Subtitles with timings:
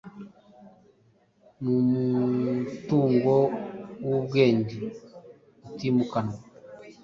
[1.61, 3.35] numutungo
[4.05, 4.75] wubwenge
[5.67, 6.37] utimukanwa